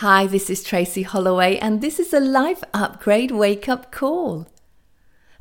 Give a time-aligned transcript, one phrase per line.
[0.00, 4.46] Hi, this is Tracy Holloway, and this is a life upgrade wake up call.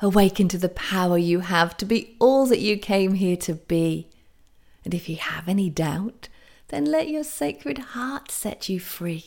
[0.01, 4.09] Awaken to the power you have to be all that you came here to be.
[4.83, 6.27] And if you have any doubt,
[6.69, 9.25] then let your sacred heart set you free.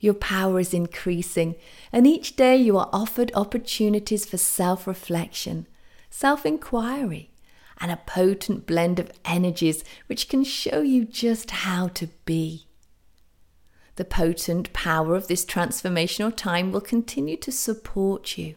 [0.00, 1.54] Your power is increasing,
[1.92, 5.68] and each day you are offered opportunities for self reflection,
[6.10, 7.30] self inquiry,
[7.78, 12.66] and a potent blend of energies which can show you just how to be.
[13.96, 18.54] The potent power of this transformational time will continue to support you,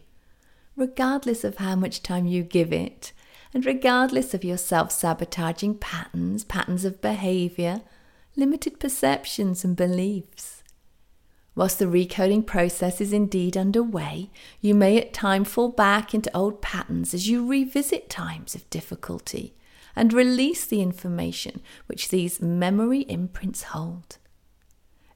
[0.76, 3.12] regardless of how much time you give it,
[3.52, 7.82] and regardless of your self sabotaging patterns, patterns of behavior,
[8.34, 10.62] limited perceptions, and beliefs.
[11.54, 14.30] Whilst the recoding process is indeed underway,
[14.60, 19.54] you may at times fall back into old patterns as you revisit times of difficulty
[19.94, 24.18] and release the information which these memory imprints hold.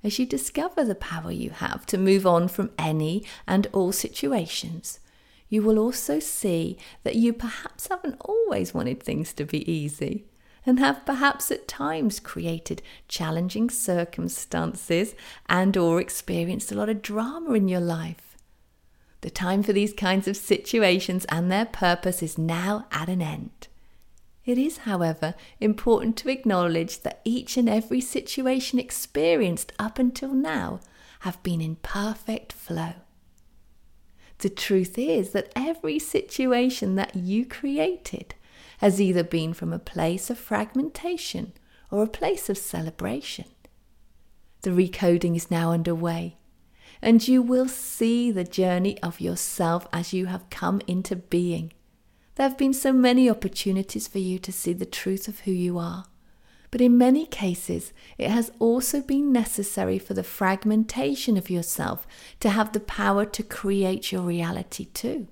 [0.02, 5.00] As you discover the power you have to move on from any and all situations,
[5.48, 10.24] you will also see that you perhaps haven't always wanted things to be easy
[10.64, 15.14] and have perhaps at times created challenging circumstances
[15.48, 18.36] and or experienced a lot of drama in your life.
[19.22, 23.68] The time for these kinds of situations and their purpose is now at an end.
[24.50, 30.80] It is, however, important to acknowledge that each and every situation experienced up until now
[31.20, 32.94] have been in perfect flow.
[34.38, 38.34] The truth is that every situation that you created
[38.78, 41.52] has either been from a place of fragmentation
[41.88, 43.44] or a place of celebration.
[44.62, 46.38] The recoding is now underway,
[47.00, 51.72] and you will see the journey of yourself as you have come into being.
[52.40, 55.76] There have been so many opportunities for you to see the truth of who you
[55.76, 56.06] are.
[56.70, 62.06] But in many cases, it has also been necessary for the fragmentation of yourself
[62.40, 65.28] to have the power to create your reality too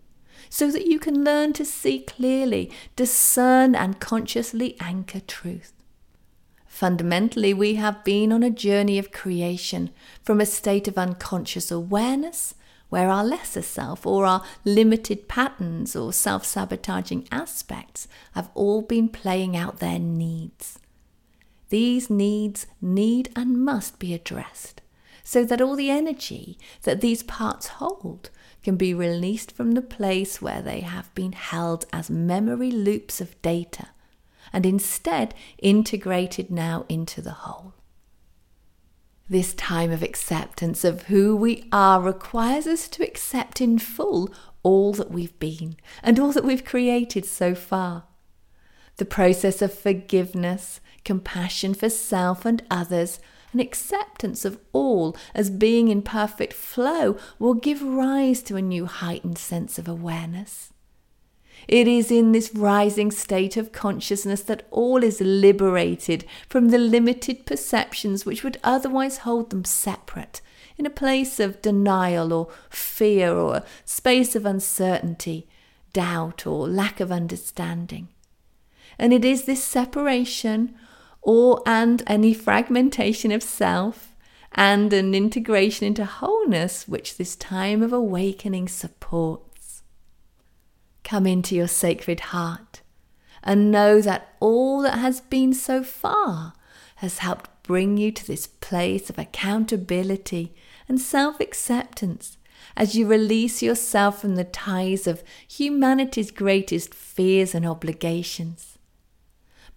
[0.51, 5.73] so that you can learn to see clearly, discern, and consciously anchor truth.
[6.67, 9.89] Fundamentally, we have been on a journey of creation
[10.23, 12.53] from a state of unconscious awareness
[12.89, 19.09] where our lesser self or our limited patterns or self sabotaging aspects have all been
[19.09, 20.79] playing out their needs.
[21.69, 24.81] These needs need and must be addressed
[25.23, 28.31] so that all the energy that these parts hold
[28.63, 33.41] can be released from the place where they have been held as memory loops of
[33.43, 33.89] data
[34.53, 37.75] and instead integrated now into the whole.
[39.31, 44.95] This time of acceptance of who we are requires us to accept in full all
[44.95, 48.05] that we've been and all that we've created so far.
[48.97, 53.21] The process of forgiveness, compassion for self and others,
[53.53, 58.87] an acceptance of all as being in perfect flow will give rise to a new
[58.87, 60.73] heightened sense of awareness.
[61.69, 67.45] It is in this rising state of consciousness that all is liberated from the limited
[67.45, 70.41] perceptions which would otherwise hold them separate,
[70.79, 75.47] in a place of denial or fear or a space of uncertainty,
[75.93, 78.09] doubt or lack of understanding.
[78.99, 80.75] And it is this separation
[81.21, 84.15] or and any fragmentation of self
[84.53, 89.45] and an integration into wholeness which this time of awakening supports.
[91.09, 92.83] Come into your sacred heart
[93.43, 96.53] and know that all that has been so far
[96.97, 100.55] has helped bring you to this place of accountability
[100.87, 102.37] and self acceptance
[102.77, 108.68] as you release yourself from the ties of humanity's greatest fears and obligations.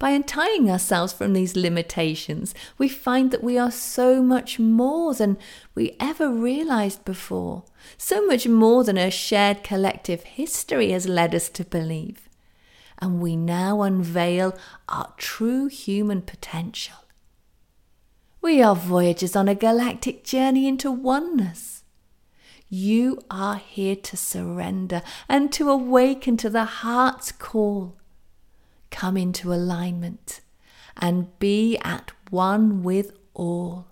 [0.02, 5.38] By untying ourselves from these limitations, we find that we are so much more than
[5.76, 7.62] we ever realized before,
[7.98, 12.28] so much more than a shared collective history has led us to believe.
[12.98, 14.58] And we now unveil
[14.88, 16.96] our true human potential.
[18.40, 21.84] We are voyagers on a galactic journey into oneness.
[22.68, 27.98] You are here to surrender and to awaken to the heart's call
[28.92, 30.40] come into alignment
[30.96, 33.88] and be at one with all.